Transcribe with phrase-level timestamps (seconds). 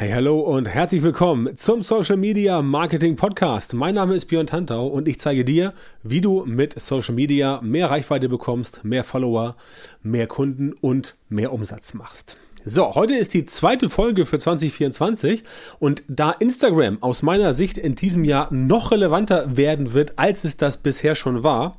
[0.00, 3.74] Hey, hallo und herzlich willkommen zum Social Media Marketing Podcast.
[3.74, 5.74] Mein Name ist Björn Tantau und ich zeige dir,
[6.04, 9.56] wie du mit Social Media mehr Reichweite bekommst, mehr Follower,
[10.04, 12.36] mehr Kunden und mehr Umsatz machst.
[12.64, 15.42] So, heute ist die zweite Folge für 2024
[15.80, 20.56] und da Instagram aus meiner Sicht in diesem Jahr noch relevanter werden wird, als es
[20.56, 21.76] das bisher schon war,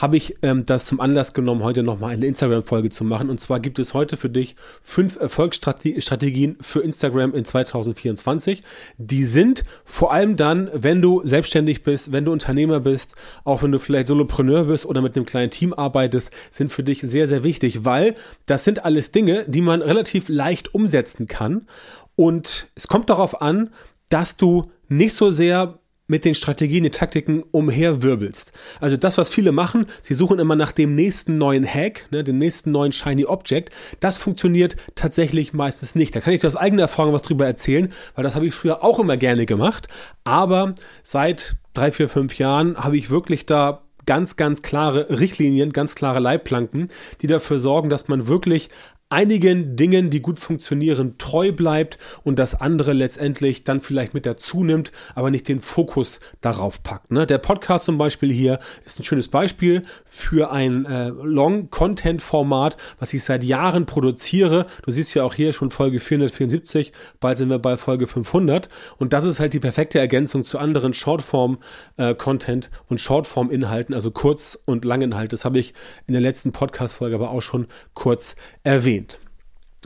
[0.00, 3.30] habe ich ähm, das zum Anlass genommen, heute nochmal eine Instagram-Folge zu machen.
[3.30, 8.62] Und zwar gibt es heute für dich fünf Erfolgsstrategien für Instagram in 2024.
[8.98, 13.72] Die sind vor allem dann, wenn du selbstständig bist, wenn du Unternehmer bist, auch wenn
[13.72, 17.44] du vielleicht Solopreneur bist oder mit einem kleinen Team arbeitest, sind für dich sehr, sehr
[17.44, 18.14] wichtig, weil
[18.46, 21.66] das sind alles Dinge, die man relativ leicht umsetzen kann.
[22.16, 23.70] Und es kommt darauf an,
[24.08, 25.78] dass du nicht so sehr
[26.12, 28.52] mit den Strategien, den Taktiken umherwirbelst.
[28.80, 32.36] Also das, was viele machen, sie suchen immer nach dem nächsten neuen Hack, ne, dem
[32.36, 33.70] nächsten neuen Shiny Object.
[33.98, 36.14] Das funktioniert tatsächlich meistens nicht.
[36.14, 38.84] Da kann ich dir aus eigener Erfahrung was drüber erzählen, weil das habe ich früher
[38.84, 39.88] auch immer gerne gemacht.
[40.22, 45.94] Aber seit drei, vier, fünf Jahren habe ich wirklich da ganz, ganz klare Richtlinien, ganz
[45.94, 46.90] klare Leitplanken,
[47.22, 48.68] die dafür sorgen, dass man wirklich
[49.12, 54.64] einigen Dingen, die gut funktionieren, treu bleibt und das andere letztendlich dann vielleicht mit dazu
[54.64, 57.10] nimmt, aber nicht den Fokus darauf packt.
[57.10, 57.26] Ne?
[57.26, 63.22] Der Podcast zum Beispiel hier ist ein schönes Beispiel für ein äh, Long-Content-Format, was ich
[63.22, 64.66] seit Jahren produziere.
[64.82, 69.12] Du siehst ja auch hier schon Folge 474, bald sind wir bei Folge 500 und
[69.12, 74.86] das ist halt die perfekte Ergänzung zu anderen Shortform-Content äh, und Shortform-Inhalten, also Kurz- und
[74.86, 75.34] Langinhalt.
[75.34, 75.74] Das habe ich
[76.06, 79.01] in der letzten Podcast-Folge aber auch schon kurz erwähnt.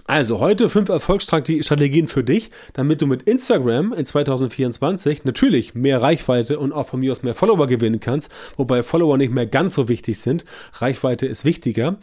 [0.07, 6.61] Also heute fünf Erfolgsstrategien für dich, damit du mit Instagram in 2024 natürlich mehr Reichweite
[6.61, 9.89] und auch von mir aus mehr Follower gewinnen kannst, wobei Follower nicht mehr ganz so
[9.89, 10.45] wichtig sind.
[10.75, 11.97] Reichweite ist wichtiger.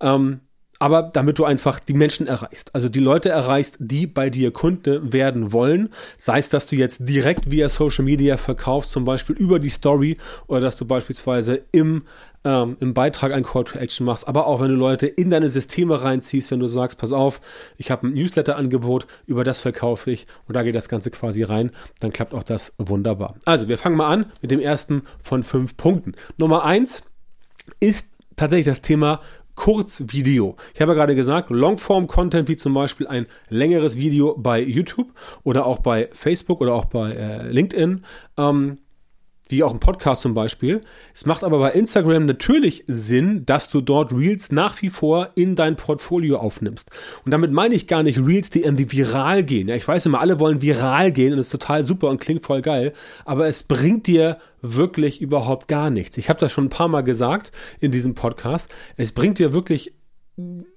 [0.00, 0.40] Ähm,
[0.80, 2.74] aber damit du einfach die Menschen erreichst.
[2.74, 5.90] Also die Leute erreichst, die bei dir Kunde werden wollen.
[6.16, 10.16] Sei es, dass du jetzt direkt via Social Media verkaufst, zum Beispiel über die Story
[10.46, 12.04] oder dass du beispielsweise im,
[12.44, 15.48] ähm, im Beitrag ein Call to Action machst, aber auch wenn du Leute in deine
[15.48, 17.40] Systeme reinziehst, wenn du sagst, pass auf,
[17.76, 21.70] ich habe ein Newsletter-Angebot, über das verkaufe ich und da geht das Ganze quasi rein,
[22.00, 23.34] dann klappt auch das wunderbar.
[23.44, 26.14] Also wir fangen mal an mit dem ersten von fünf Punkten.
[26.38, 27.04] Nummer eins
[27.78, 29.20] ist tatsächlich das Thema
[29.54, 30.56] Kurzvideo.
[30.74, 35.12] Ich habe ja gerade gesagt, Longform-Content wie zum Beispiel ein längeres Video bei YouTube
[35.42, 38.04] oder auch bei Facebook oder auch bei äh, LinkedIn.
[38.38, 38.78] Ähm,
[39.50, 40.80] wie auch ein Podcast zum Beispiel.
[41.14, 45.56] Es macht aber bei Instagram natürlich Sinn, dass du dort Reels nach wie vor in
[45.56, 46.90] dein Portfolio aufnimmst.
[47.24, 49.68] Und damit meine ich gar nicht Reels, die irgendwie viral gehen.
[49.68, 52.62] Ja, ich weiß immer, alle wollen viral gehen und ist total super und klingt voll
[52.62, 52.92] geil,
[53.24, 56.18] aber es bringt dir wirklich überhaupt gar nichts.
[56.18, 58.70] Ich habe das schon ein paar Mal gesagt in diesem Podcast.
[58.96, 59.94] Es bringt dir wirklich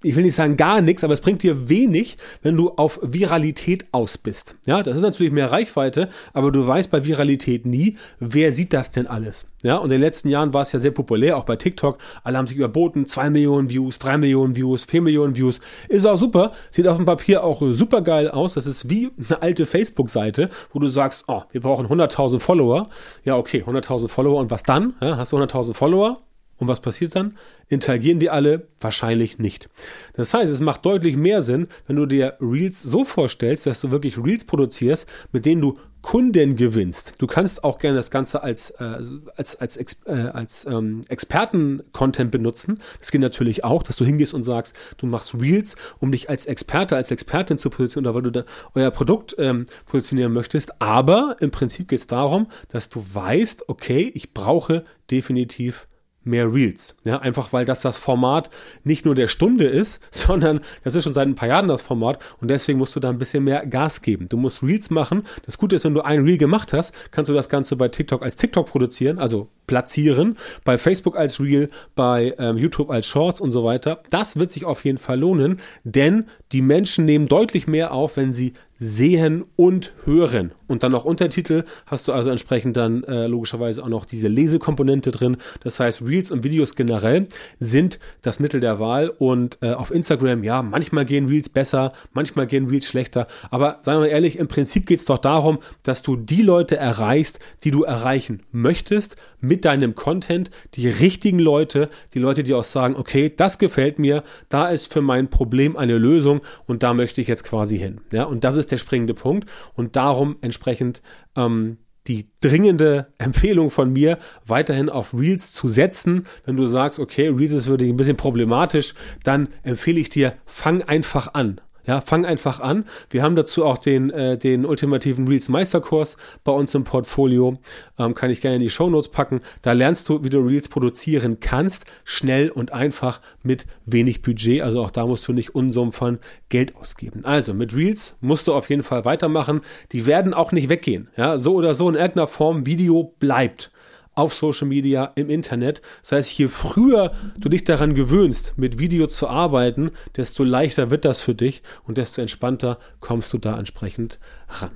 [0.01, 3.85] ich will nicht sagen gar nichts, aber es bringt dir wenig, wenn du auf Viralität
[3.91, 4.55] aus bist.
[4.65, 8.91] Ja, das ist natürlich mehr Reichweite, aber du weißt bei Viralität nie, wer sieht das
[8.91, 9.45] denn alles.
[9.63, 11.97] Ja, und in den letzten Jahren war es ja sehr populär, auch bei TikTok.
[12.23, 15.61] Alle haben sich überboten, zwei Millionen Views, drei Millionen Views, vier Millionen Views.
[15.87, 18.55] Ist auch super, sieht auf dem Papier auch super geil aus.
[18.55, 22.87] Das ist wie eine alte Facebook-Seite, wo du sagst, oh, wir brauchen 100.000 Follower.
[23.23, 24.93] Ja, okay, 100.000 Follower und was dann?
[25.01, 26.19] Ja, hast du 100.000 Follower?
[26.57, 27.35] Und was passiert dann?
[27.67, 28.67] Interagieren die alle?
[28.79, 29.69] Wahrscheinlich nicht.
[30.13, 33.91] Das heißt, es macht deutlich mehr Sinn, wenn du dir Reels so vorstellst, dass du
[33.91, 37.13] wirklich Reels produzierst, mit denen du Kunden gewinnst.
[37.17, 38.99] Du kannst auch gerne das Ganze als, äh,
[39.35, 42.79] als, als, äh, als ähm, Experten-Content benutzen.
[42.99, 46.45] Das geht natürlich auch, dass du hingehst und sagst, du machst Reels, um dich als
[46.45, 50.81] Experte, als Expertin zu positionieren oder weil du da euer Produkt ähm, positionieren möchtest.
[50.81, 55.87] Aber im Prinzip geht es darum, dass du weißt, okay, ich brauche definitiv
[56.25, 56.95] mehr Reels.
[57.03, 58.49] Ja, einfach weil das das Format
[58.83, 62.19] nicht nur der Stunde ist, sondern das ist schon seit ein paar Jahren das Format
[62.41, 64.27] und deswegen musst du da ein bisschen mehr Gas geben.
[64.29, 65.23] Du musst Reels machen.
[65.45, 68.21] Das Gute ist, wenn du ein Reel gemacht hast, kannst du das Ganze bei TikTok
[68.21, 73.51] als TikTok produzieren, also platzieren, bei Facebook als Reel, bei ähm, YouTube als Shorts und
[73.51, 74.01] so weiter.
[74.09, 78.33] Das wird sich auf jeden Fall lohnen, denn die Menschen nehmen deutlich mehr auf, wenn
[78.33, 80.51] sie sehen und hören.
[80.67, 85.11] Und dann noch Untertitel hast du also entsprechend dann äh, logischerweise auch noch diese Lesekomponente
[85.11, 85.37] drin.
[85.61, 87.27] Das heißt, Reels und Videos generell
[87.59, 89.09] sind das Mittel der Wahl.
[89.09, 93.23] Und äh, auf Instagram, ja, manchmal gehen Reels besser, manchmal gehen Reels schlechter.
[93.51, 96.75] Aber sagen wir mal ehrlich, im Prinzip geht es doch darum, dass du die Leute
[96.75, 100.51] erreichst, die du erreichen möchtest mit deinem Content.
[100.73, 105.01] Die richtigen Leute, die Leute, die auch sagen, okay, das gefällt mir, da ist für
[105.01, 108.01] mein Problem eine Lösung und da möchte ich jetzt quasi hin.
[108.11, 109.49] Ja, und das ist der springende Punkt.
[109.73, 111.01] Und darum entsprechend
[111.35, 111.77] ähm,
[112.07, 116.25] die dringende Empfehlung von mir, weiterhin auf Reels zu setzen.
[116.45, 118.93] Wenn du sagst, okay, Reels ist wirklich ein bisschen problematisch,
[119.23, 121.61] dann empfehle ich dir, fang einfach an.
[121.85, 122.85] Ja, fang einfach an.
[123.09, 127.57] Wir haben dazu auch den, äh, den ultimativen Reels Meisterkurs bei uns im Portfolio.
[127.99, 129.39] Ähm, kann ich gerne in die Show Notes packen.
[129.61, 131.85] Da lernst du, wie du Reels produzieren kannst.
[132.05, 134.61] Schnell und einfach mit wenig Budget.
[134.61, 137.25] Also auch da musst du nicht Unsummen von Geld ausgeben.
[137.25, 139.61] Also mit Reels musst du auf jeden Fall weitermachen.
[139.91, 141.09] Die werden auch nicht weggehen.
[141.17, 143.72] Ja, so oder so in irgendeiner Form Video bleibt
[144.15, 145.81] auf Social Media, im Internet.
[146.01, 151.05] Das heißt, je früher du dich daran gewöhnst, mit Video zu arbeiten, desto leichter wird
[151.05, 154.71] das für dich und desto entspannter kommst du da entsprechend ran.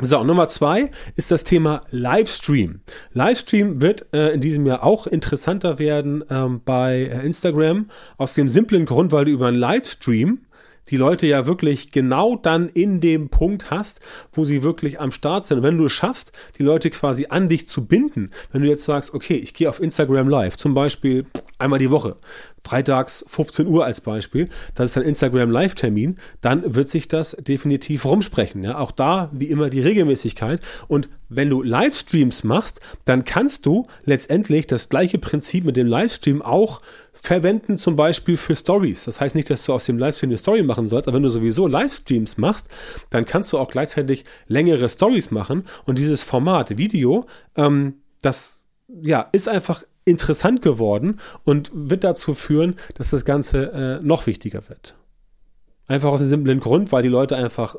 [0.00, 2.80] So, Nummer zwei ist das Thema Livestream.
[3.12, 7.90] Livestream wird äh, in diesem Jahr auch interessanter werden ähm, bei äh, Instagram.
[8.16, 10.40] Aus dem simplen Grund, weil du über einen Livestream
[10.90, 14.00] die Leute ja wirklich genau dann in dem Punkt hast,
[14.32, 15.62] wo sie wirklich am Start sind.
[15.62, 19.14] wenn du es schaffst, die Leute quasi an dich zu binden, wenn du jetzt sagst,
[19.14, 21.26] okay, ich gehe auf Instagram Live, zum Beispiel
[21.58, 22.16] einmal die Woche,
[22.64, 28.04] freitags 15 Uhr als Beispiel, das ist ein Instagram Live-Termin, dann wird sich das definitiv
[28.04, 28.62] rumsprechen.
[28.64, 28.78] Ja?
[28.78, 30.60] Auch da wie immer die Regelmäßigkeit.
[30.88, 36.42] Und wenn du Livestreams machst, dann kannst du letztendlich das gleiche Prinzip mit dem Livestream
[36.42, 36.82] auch
[37.22, 39.04] verwenden, zum Beispiel für Stories.
[39.04, 41.30] Das heißt nicht, dass du aus dem Livestream eine Story machen sollst, aber wenn du
[41.30, 42.68] sowieso Livestreams machst,
[43.10, 45.62] dann kannst du auch gleichzeitig längere Stories machen.
[45.84, 47.24] Und dieses Format Video,
[47.54, 54.04] ähm, das ja, ist einfach interessant geworden und wird dazu führen, dass das Ganze äh,
[54.04, 54.96] noch wichtiger wird.
[55.86, 57.76] Einfach aus dem simplen Grund, weil die Leute einfach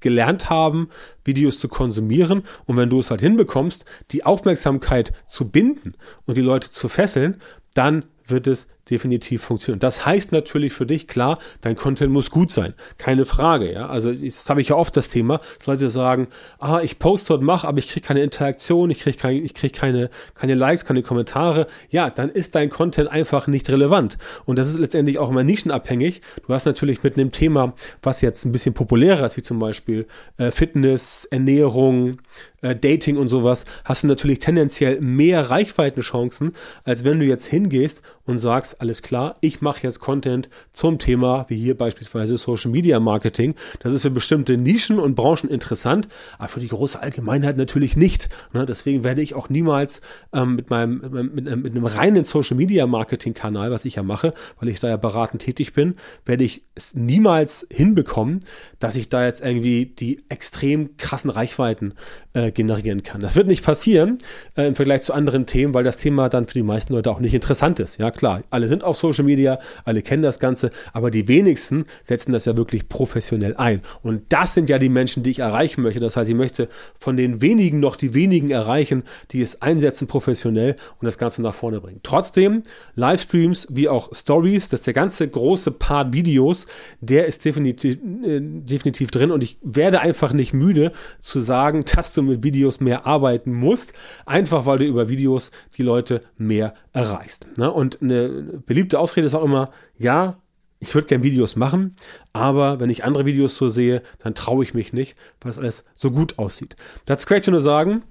[0.00, 0.88] gelernt haben,
[1.24, 2.42] Videos zu konsumieren.
[2.64, 5.94] Und wenn du es halt hinbekommst, die Aufmerksamkeit zu binden
[6.26, 7.40] und die Leute zu fesseln,
[7.74, 9.78] dann wird es definitiv funktionieren.
[9.78, 12.74] Das heißt natürlich für dich, klar, dein Content muss gut sein.
[12.98, 13.88] Keine Frage, ja.
[13.88, 16.28] Also, das habe ich ja oft das Thema, dass Leute sagen,
[16.58, 19.72] ah, ich poste und mache, aber ich kriege keine Interaktion, ich kriege kein, ich krieg
[19.72, 21.66] keine, keine Likes, keine Kommentare.
[21.90, 24.18] Ja, dann ist dein Content einfach nicht relevant.
[24.44, 26.22] Und das ist letztendlich auch immer nischenabhängig.
[26.46, 30.06] Du hast natürlich mit einem Thema, was jetzt ein bisschen populärer ist, wie zum Beispiel
[30.38, 32.18] äh, Fitness, Ernährung,
[32.62, 36.52] äh, Dating und sowas, hast du natürlich tendenziell mehr Reichweitenchancen,
[36.84, 41.44] als wenn du jetzt hingehst und sagst, alles klar, ich mache jetzt Content zum Thema,
[41.48, 43.54] wie hier beispielsweise Social Media Marketing.
[43.80, 48.30] Das ist für bestimmte Nischen und Branchen interessant, aber für die große Allgemeinheit natürlich nicht.
[48.54, 48.64] Ne?
[48.64, 50.00] Deswegen werde ich auch niemals
[50.32, 51.00] ähm, mit, meinem,
[51.34, 54.88] mit, mit, einem reinen Social Media Marketing Kanal, was ich ja mache, weil ich da
[54.88, 58.40] ja beratend tätig bin, werde ich es niemals hinbekommen,
[58.78, 61.92] dass ich da jetzt irgendwie die extrem krassen Reichweiten
[62.32, 63.20] äh, generieren kann.
[63.20, 64.18] Das wird nicht passieren
[64.56, 67.20] äh, im Vergleich zu anderen Themen, weil das Thema dann für die meisten Leute auch
[67.20, 67.98] nicht interessant ist.
[67.98, 72.32] Ja, klar, alle sind auf Social Media, alle kennen das Ganze, aber die wenigsten setzen
[72.32, 73.82] das ja wirklich professionell ein.
[74.02, 76.00] Und das sind ja die Menschen, die ich erreichen möchte.
[76.00, 76.68] Das heißt, ich möchte
[76.98, 79.02] von den wenigen noch die wenigen erreichen,
[79.32, 82.00] die es einsetzen professionell und das Ganze nach vorne bringen.
[82.02, 82.62] Trotzdem,
[82.94, 86.66] Livestreams wie auch Stories, das ist der ganze große Part Videos,
[87.00, 92.14] der ist definitiv, äh, definitiv drin und ich werde einfach nicht müde zu sagen, dass
[92.14, 93.92] du mit Videos mehr arbeiten musst,
[94.26, 97.46] einfach weil du über Videos die Leute mehr erreichst.
[97.56, 97.70] Ne?
[97.70, 100.36] Und eine beliebte Ausrede ist auch immer, ja,
[100.80, 101.94] ich würde gerne Videos machen,
[102.32, 105.84] aber wenn ich andere Videos so sehe, dann traue ich mich nicht, weil es alles
[105.94, 106.74] so gut aussieht.
[107.04, 108.02] Dazu kann ich nur sagen,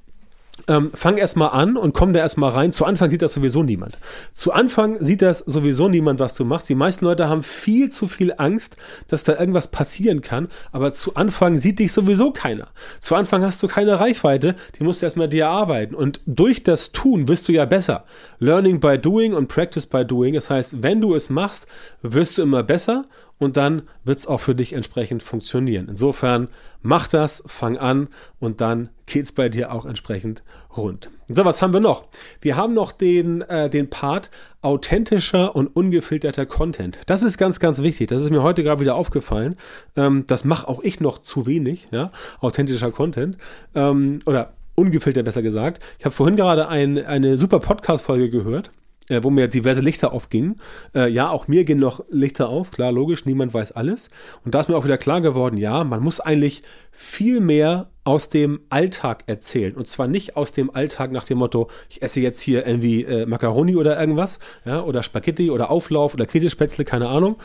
[0.68, 2.72] ähm, fang erstmal an und komm da erstmal rein.
[2.72, 3.98] Zu Anfang sieht das sowieso niemand.
[4.34, 6.70] Zu Anfang sieht das sowieso niemand, was du machst.
[6.70, 8.78] Die meisten Leute haben viel zu viel Angst,
[9.08, 12.68] dass da irgendwas passieren kann, aber zu Anfang sieht dich sowieso keiner.
[13.00, 15.96] Zu Anfang hast du keine Reichweite, die musst du erstmal dir erarbeiten.
[15.96, 18.06] Und durch das Tun wirst du ja besser.
[18.40, 20.34] Learning by doing und practice by doing.
[20.34, 21.68] Das heißt, wenn du es machst,
[22.02, 23.06] wirst du immer besser
[23.40, 25.88] und dann wird es auch für dich entsprechend funktionieren.
[25.90, 26.50] Insofern
[26.82, 30.44] mach das, fang an und dann geht's bei dir auch entsprechend
[30.78, 31.10] rund.
[31.30, 32.06] So, was haben wir noch?
[32.42, 34.30] Wir haben noch den, äh, den Part
[34.62, 37.00] authentischer und ungefilterter Content.
[37.06, 38.10] Das ist ganz, ganz wichtig.
[38.10, 39.56] Das ist mir heute gerade wieder aufgefallen.
[39.96, 43.38] Ähm, das mache auch ich noch zu wenig, ja, authentischer Content.
[43.74, 45.82] Ähm, oder ungefiltert besser gesagt.
[45.98, 48.72] Ich habe vorhin gerade ein, eine super Podcast-Folge gehört
[49.10, 50.62] äh, wo mir diverse Lichter aufgingen.
[50.96, 54.10] Äh, ja, auch mir gehen noch Lichter auf, klar, logisch, niemand weiß alles.
[54.46, 58.30] Und da ist mir auch wieder klar geworden, ja, man muss eigentlich viel mehr aus
[58.30, 59.76] dem Alltag erzählen.
[59.76, 63.26] Und zwar nicht aus dem Alltag nach dem Motto, ich esse jetzt hier irgendwie äh,
[63.26, 67.38] Macaroni oder irgendwas, ja, oder Spaghetti oder Auflauf oder Käsespätzle, keine Ahnung,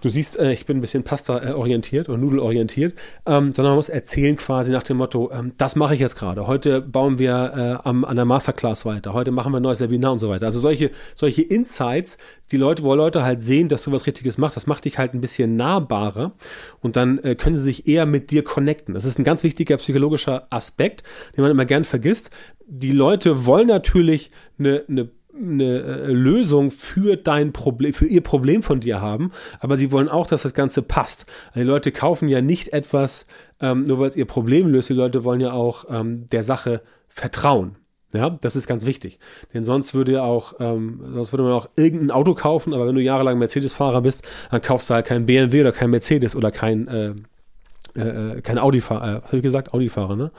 [0.00, 2.94] Du siehst, äh, ich bin ein bisschen Pasta-orientiert oder Nudelorientiert,
[3.26, 6.46] ähm, sondern man muss erzählen quasi nach dem Motto, ähm, das mache ich jetzt gerade.
[6.46, 9.12] Heute bauen wir äh, am, an der Masterclass weiter.
[9.12, 10.46] Heute machen wir ein neues Webinar und so weiter.
[10.46, 12.18] Also solche, solche Insights,
[12.50, 15.14] die Leute, wo Leute halt sehen, dass du was Richtiges machst, das macht dich halt
[15.14, 16.32] ein bisschen nahbarer
[16.80, 18.94] und dann äh, können sie sich eher mit dir connecten.
[18.94, 21.02] Das ist ein ganz wichtiger psychologischer Aspekt,
[21.36, 22.30] den man immer gern vergisst.
[22.66, 28.62] Die Leute wollen natürlich eine, eine eine äh, Lösung für dein Problem, für ihr Problem
[28.62, 31.26] von dir haben, aber sie wollen auch, dass das Ganze passt.
[31.54, 33.24] Die Leute kaufen ja nicht etwas,
[33.60, 34.88] ähm, nur weil es ihr Problem löst.
[34.88, 37.76] Die Leute wollen ja auch ähm, der Sache vertrauen.
[38.12, 39.20] Ja, das ist ganz wichtig.
[39.54, 43.00] Denn sonst würde auch, ähm, sonst würde man auch irgendein Auto kaufen, aber wenn du
[43.00, 47.14] jahrelang Mercedes-Fahrer bist, dann kaufst du halt kein BMW oder kein Mercedes oder kein, äh,
[47.96, 49.74] äh, äh, kein Audi-Fahrer, äh, was habe ich gesagt?
[49.74, 50.30] Audi-Fahrer, ne?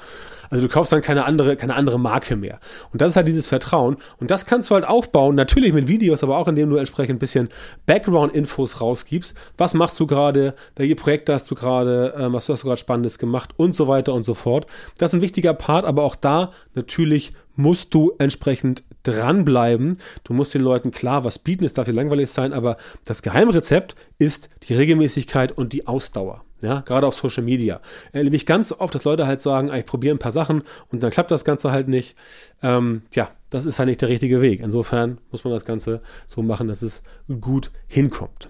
[0.49, 2.59] Also du kaufst dann keine andere, keine andere Marke mehr.
[2.91, 3.95] Und das ist halt dieses Vertrauen.
[4.19, 7.19] Und das kannst du halt aufbauen, natürlich mit Videos, aber auch indem du entsprechend ein
[7.19, 7.47] bisschen
[7.85, 9.33] Background-Infos rausgibst.
[9.57, 10.53] Was machst du gerade?
[10.75, 12.13] Welche Projekte hast du gerade?
[12.15, 13.51] Äh, was hast du gerade Spannendes gemacht?
[13.55, 14.65] Und so weiter und so fort.
[14.97, 19.97] Das ist ein wichtiger Part, aber auch da natürlich musst du entsprechend dranbleiben.
[20.23, 21.63] Du musst den Leuten klar was bieten.
[21.63, 26.43] Es darf dir langweilig sein, aber das Geheimrezept ist die Regelmäßigkeit und die Ausdauer.
[26.61, 27.81] Ja, gerade auf Social Media.
[28.11, 31.11] Erlebe ich ganz oft, dass Leute halt sagen, ich probiere ein paar Sachen und dann
[31.11, 32.15] klappt das Ganze halt nicht.
[32.61, 34.61] Ähm, tja, das ist halt nicht der richtige Weg.
[34.61, 37.03] Insofern muss man das Ganze so machen, dass es
[37.39, 38.47] gut hinkommt.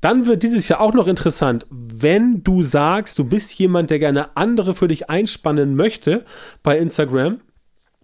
[0.00, 4.36] Dann wird dieses Jahr auch noch interessant, wenn du sagst, du bist jemand, der gerne
[4.36, 6.20] andere für dich einspannen möchte
[6.62, 7.40] bei Instagram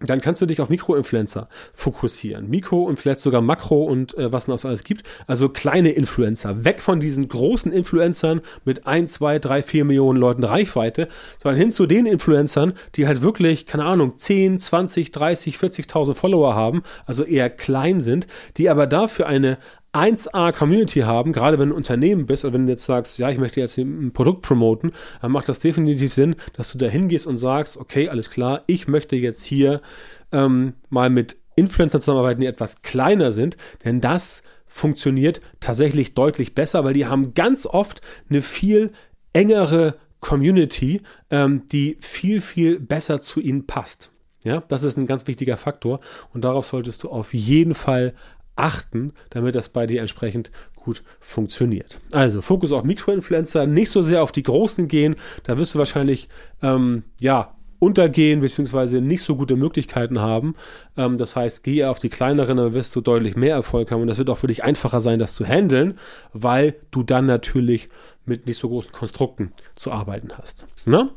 [0.03, 2.49] dann kannst du dich auf Mikroinfluencer fokussieren.
[2.49, 5.03] Mikro und vielleicht sogar Makro und äh, was noch alles gibt.
[5.27, 6.65] Also kleine Influencer.
[6.65, 11.07] Weg von diesen großen Influencern mit ein, zwei, drei, vier Millionen Leuten Reichweite,
[11.41, 16.55] sondern hin zu den Influencern, die halt wirklich, keine Ahnung, 10, 20, 30, 40.000 Follower
[16.55, 18.27] haben, also eher klein sind,
[18.57, 19.57] die aber dafür eine
[19.93, 23.29] 1A Community haben, gerade wenn du ein Unternehmen bist oder wenn du jetzt sagst, ja,
[23.29, 27.27] ich möchte jetzt ein Produkt promoten, dann macht das definitiv Sinn, dass du da hingehst
[27.27, 29.81] und sagst, okay, alles klar, ich möchte jetzt hier
[30.31, 36.85] ähm, mal mit Influencern zusammenarbeiten, die etwas kleiner sind, denn das funktioniert tatsächlich deutlich besser,
[36.85, 38.91] weil die haben ganz oft eine viel
[39.33, 44.11] engere Community, ähm, die viel, viel besser zu ihnen passt.
[44.43, 45.99] Ja, das ist ein ganz wichtiger Faktor
[46.33, 48.13] und darauf solltest du auf jeden Fall
[48.55, 51.99] achten, damit das bei dir entsprechend gut funktioniert.
[52.11, 55.15] Also Fokus auf Mikroinfluencer, nicht so sehr auf die großen gehen.
[55.43, 56.27] Da wirst du wahrscheinlich
[56.61, 60.55] ähm, ja untergehen beziehungsweise nicht so gute Möglichkeiten haben.
[60.97, 64.07] Ähm, das heißt, gehe auf die kleineren, dann wirst du deutlich mehr Erfolg haben und
[64.07, 65.97] das wird auch für dich einfacher sein, das zu handeln,
[66.31, 67.87] weil du dann natürlich
[68.23, 70.67] mit nicht so großen Konstrukten zu arbeiten hast.
[70.85, 71.09] Na?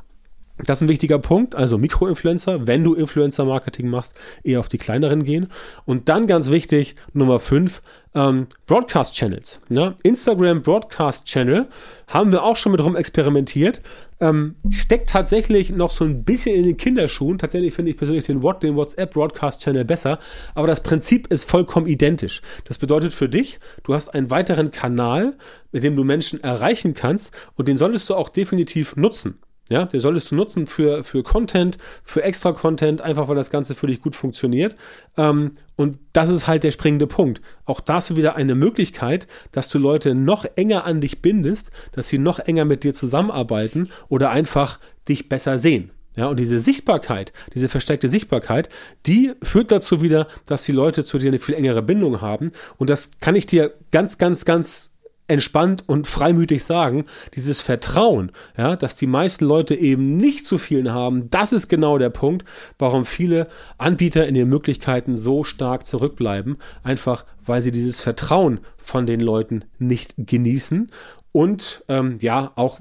[0.58, 1.56] Das ist ein wichtiger Punkt.
[1.56, 5.49] Also Mikroinfluencer, wenn du Influencer-Marketing machst, eher auf die kleineren gehen.
[5.84, 7.82] Und dann ganz wichtig, Nummer 5,
[8.14, 9.61] ähm, Broadcast-Channels.
[9.68, 9.96] Ja?
[10.04, 11.66] Instagram Broadcast-Channel
[12.06, 13.80] haben wir auch schon mit rum experimentiert.
[14.20, 17.38] Ähm, steckt tatsächlich noch so ein bisschen in den Kinderschuhen.
[17.38, 20.20] Tatsächlich finde ich persönlich den, den WhatsApp Broadcast Channel besser.
[20.54, 22.42] Aber das Prinzip ist vollkommen identisch.
[22.64, 25.34] Das bedeutet für dich, du hast einen weiteren Kanal,
[25.73, 29.34] mit dem du Menschen erreichen kannst und den solltest du auch definitiv nutzen.
[29.71, 33.75] Ja, den solltest du nutzen für, für Content, für extra Content, einfach weil das Ganze
[33.75, 34.75] für dich gut funktioniert.
[35.16, 37.40] Ähm, und das ist halt der springende Punkt.
[37.64, 41.71] Auch da hast du wieder eine Möglichkeit, dass du Leute noch enger an dich bindest,
[41.92, 45.90] dass sie noch enger mit dir zusammenarbeiten oder einfach dich besser sehen.
[46.16, 48.68] Ja, und diese Sichtbarkeit, diese versteckte Sichtbarkeit,
[49.06, 52.52] die führt dazu wieder, dass die Leute zu dir eine viel engere Bindung haben.
[52.76, 54.93] Und das kann ich dir ganz, ganz, ganz
[55.26, 60.92] entspannt und freimütig sagen, dieses Vertrauen, ja, dass die meisten Leute eben nicht zu vielen
[60.92, 62.44] haben, das ist genau der Punkt,
[62.78, 69.06] warum viele Anbieter in den Möglichkeiten so stark zurückbleiben, einfach weil sie dieses Vertrauen von
[69.06, 70.90] den Leuten nicht genießen
[71.34, 72.78] und ähm, ja, auch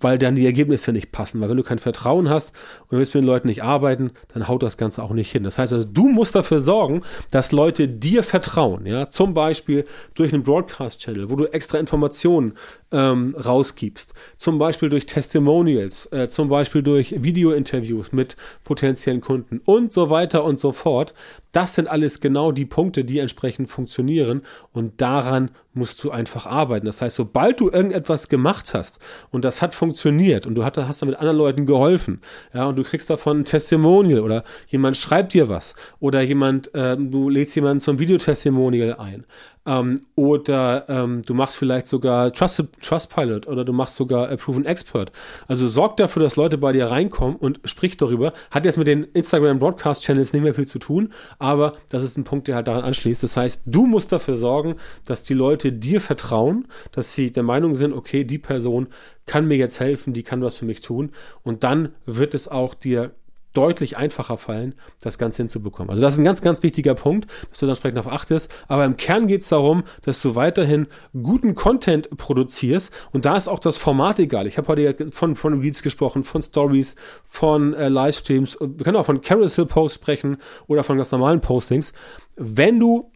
[0.00, 1.40] weil dann die Ergebnisse nicht passen.
[1.40, 4.48] Weil wenn du kein Vertrauen hast und du willst mit den Leuten nicht arbeiten, dann
[4.48, 5.44] haut das Ganze auch nicht hin.
[5.44, 8.84] Das heißt also, du musst dafür sorgen, dass Leute dir vertrauen.
[8.84, 9.84] Ja, zum Beispiel
[10.14, 12.54] durch einen Broadcast-Channel, wo du extra Informationen
[12.94, 14.14] ähm, rausgibst.
[14.36, 20.44] Zum Beispiel durch Testimonials, äh, zum Beispiel durch Video-Interviews mit potenziellen Kunden und so weiter
[20.44, 21.12] und so fort.
[21.50, 26.86] Das sind alles genau die Punkte, die entsprechend funktionieren und daran musst du einfach arbeiten.
[26.86, 31.02] Das heißt, sobald du irgendetwas gemacht hast und das hat funktioniert und du hast, hast
[31.02, 32.20] damit anderen Leuten geholfen,
[32.52, 36.96] ja, und du kriegst davon ein Testimonial oder jemand schreibt dir was oder jemand, äh,
[36.96, 39.24] du lädst jemanden zum Videotestimonial ein,
[39.66, 44.66] ähm, oder ähm, du machst vielleicht sogar Trusted, Trustpilot oder du machst sogar a Proven
[44.66, 45.12] Expert.
[45.48, 48.32] Also sorg dafür, dass Leute bei dir reinkommen und sprich darüber.
[48.50, 52.16] Hat jetzt mit den Instagram Broadcast Channels nicht mehr viel zu tun, aber das ist
[52.16, 53.22] ein Punkt, der halt daran anschließt.
[53.22, 57.76] Das heißt, du musst dafür sorgen, dass die Leute dir vertrauen, dass sie der Meinung
[57.76, 58.88] sind, okay, die Person
[59.26, 61.10] kann mir jetzt helfen, die kann was für mich tun.
[61.42, 63.12] Und dann wird es auch dir
[63.54, 65.90] deutlich einfacher fallen, das Ganze hinzubekommen.
[65.90, 68.52] Also das ist ein ganz, ganz wichtiger Punkt, dass du da entsprechend darauf achtest.
[68.68, 73.48] Aber im Kern geht es darum, dass du weiterhin guten Content produzierst und da ist
[73.48, 74.46] auch das Format egal.
[74.46, 78.58] Ich habe heute von, von Reads gesprochen, von Stories, von äh, Livestreams.
[78.60, 81.92] Wir können auch von Carousel Posts sprechen oder von ganz normalen Postings.
[82.36, 83.10] Wenn du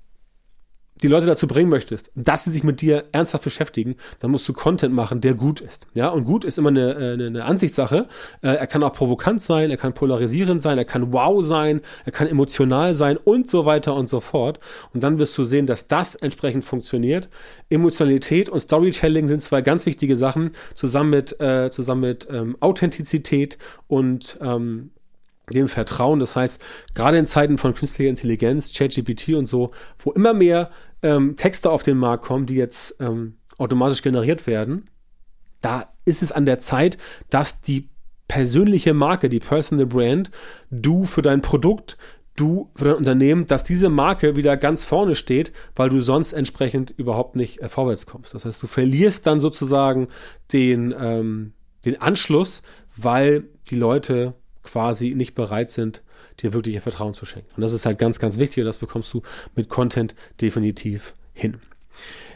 [1.02, 4.52] die Leute dazu bringen möchtest, dass sie sich mit dir ernsthaft beschäftigen, dann musst du
[4.52, 5.86] Content machen, der gut ist.
[5.94, 8.04] Ja, und gut ist immer eine, äh, eine, eine Ansichtssache.
[8.42, 12.12] Äh, er kann auch provokant sein, er kann polarisierend sein, er kann wow sein, er
[12.12, 14.58] kann emotional sein und so weiter und so fort.
[14.92, 17.28] Und dann wirst du sehen, dass das entsprechend funktioniert.
[17.70, 23.58] Emotionalität und Storytelling sind zwei ganz wichtige Sachen, zusammen mit, äh, zusammen mit ähm, Authentizität
[23.86, 24.90] und ähm,
[25.54, 26.18] dem Vertrauen.
[26.18, 26.62] Das heißt,
[26.94, 30.68] gerade in Zeiten von künstlicher Intelligenz, ChatGPT und so, wo immer mehr
[31.02, 34.88] ähm, Texte auf den Markt kommen, die jetzt ähm, automatisch generiert werden,
[35.60, 36.98] da ist es an der Zeit,
[37.30, 37.88] dass die
[38.28, 40.30] persönliche Marke, die Personal Brand,
[40.70, 41.96] du für dein Produkt,
[42.36, 46.90] du für dein Unternehmen, dass diese Marke wieder ganz vorne steht, weil du sonst entsprechend
[46.90, 48.34] überhaupt nicht äh, vorwärts kommst.
[48.34, 50.08] Das heißt, du verlierst dann sozusagen
[50.52, 51.52] den, ähm,
[51.84, 52.62] den Anschluss,
[52.96, 54.34] weil die Leute
[54.70, 56.02] quasi nicht bereit sind,
[56.40, 57.48] dir wirklich ihr Vertrauen zu schenken.
[57.56, 59.22] Und das ist halt ganz, ganz wichtig und das bekommst du
[59.54, 61.58] mit Content definitiv hin.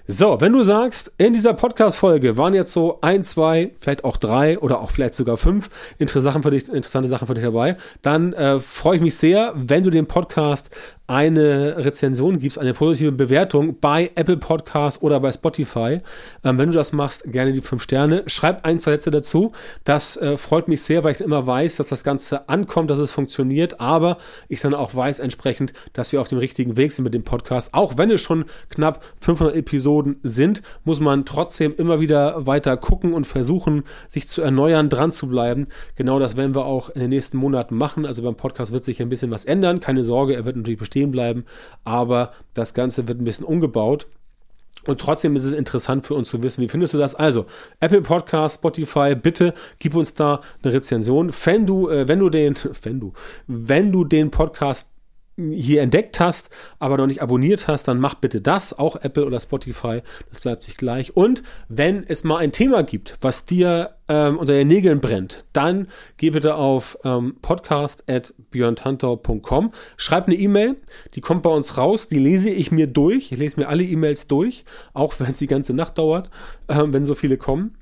[0.08, 4.58] So, wenn du sagst, in dieser Podcast-Folge waren jetzt so ein, zwei, vielleicht auch drei
[4.58, 6.66] oder auch vielleicht sogar fünf interessante Sachen für dich,
[7.08, 10.74] Sachen für dich dabei, dann äh, freue ich mich sehr, wenn du den Podcast
[11.06, 16.00] eine Rezension gibst, eine positive Bewertung bei Apple Podcasts oder bei Spotify.
[16.44, 18.22] Ähm, wenn du das machst, gerne die fünf Sterne.
[18.26, 19.50] Schreib ein, zwei Sätze dazu.
[19.84, 23.10] Das äh, freut mich sehr, weil ich immer weiß, dass das Ganze ankommt, dass es
[23.10, 24.16] funktioniert, aber
[24.48, 27.74] ich dann auch weiß entsprechend, dass wir auf dem richtigen Weg sind mit dem Podcast.
[27.74, 33.12] Auch wenn es schon knapp 500 Episoden sind, muss man trotzdem immer wieder weiter gucken
[33.12, 35.66] und versuchen, sich zu erneuern, dran zu bleiben.
[35.96, 38.06] Genau das werden wir auch in den nächsten Monaten machen.
[38.06, 39.80] Also beim Podcast wird sich ein bisschen was ändern.
[39.80, 41.46] Keine Sorge, er wird natürlich bestehen stehen bleiben,
[41.84, 44.06] aber das Ganze wird ein bisschen umgebaut.
[44.86, 47.14] Und trotzdem ist es interessant für uns zu wissen, wie findest du das?
[47.14, 47.46] Also,
[47.78, 51.32] Apple Podcast, Spotify, bitte gib uns da eine Rezension.
[51.44, 53.12] Wenn du, äh, wenn du den, wenn du,
[53.46, 54.88] wenn du den Podcast
[55.36, 59.40] hier entdeckt hast, aber noch nicht abonniert hast, dann mach bitte das, auch Apple oder
[59.40, 61.16] Spotify, das bleibt sich gleich.
[61.16, 65.88] Und wenn es mal ein Thema gibt, was dir ähm, unter den Nägeln brennt, dann
[66.18, 70.76] geh bitte auf ähm, podcast.björntantau.com, schreib eine E-Mail,
[71.14, 74.26] die kommt bei uns raus, die lese ich mir durch, ich lese mir alle E-Mails
[74.26, 76.28] durch, auch wenn es die ganze Nacht dauert,
[76.68, 77.78] ähm, wenn so viele kommen.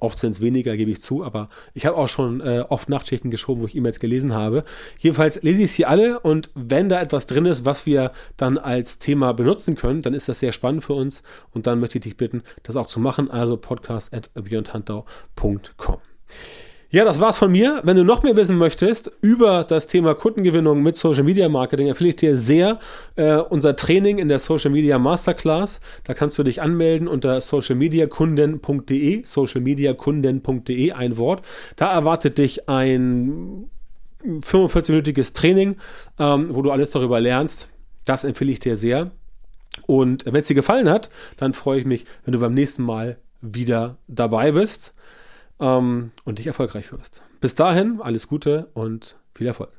[0.00, 3.30] Oft sind es weniger, gebe ich zu, aber ich habe auch schon äh, oft Nachtschichten
[3.30, 4.64] geschoben, wo ich E-Mails gelesen habe.
[4.98, 8.98] Jedenfalls lese ich sie alle und wenn da etwas drin ist, was wir dann als
[8.98, 12.16] Thema benutzen können, dann ist das sehr spannend für uns und dann möchte ich dich
[12.16, 13.30] bitten, das auch zu machen.
[13.30, 15.98] Also podcast at björntantau.com.
[16.94, 17.80] Ja, das war's von mir.
[17.82, 22.10] Wenn du noch mehr wissen möchtest über das Thema Kundengewinnung mit Social Media Marketing, empfehle
[22.10, 22.78] ich dir sehr
[23.16, 25.80] äh, unser Training in der Social Media Masterclass.
[26.04, 31.44] Da kannst du dich anmelden unter socialmediakunden.de, socialmediakunden.de, ein Wort.
[31.74, 33.68] Da erwartet dich ein
[34.24, 35.74] 45-minütiges Training,
[36.20, 37.70] ähm, wo du alles darüber lernst.
[38.06, 39.10] Das empfehle ich dir sehr.
[39.88, 43.18] Und wenn es dir gefallen hat, dann freue ich mich, wenn du beim nächsten Mal
[43.40, 44.94] wieder dabei bist
[45.60, 47.22] ähm, und dich erfolgreich wirst.
[47.40, 49.72] Bis dahin, alles Gute und viel Erfolg.